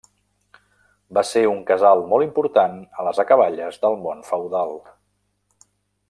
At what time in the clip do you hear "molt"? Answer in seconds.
2.13-2.27